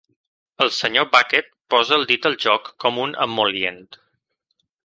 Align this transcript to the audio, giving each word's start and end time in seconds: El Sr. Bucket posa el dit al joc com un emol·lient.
El 0.63 0.71
Sr. 0.77 1.03
Bucket 1.15 1.51
posa 1.75 1.95
el 1.99 2.07
dit 2.13 2.27
al 2.31 2.39
joc 2.47 2.73
com 2.85 3.01
un 3.07 3.17
emol·lient. 3.27 3.83